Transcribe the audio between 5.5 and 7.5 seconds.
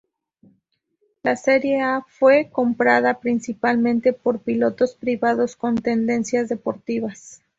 con tendencias deportivas.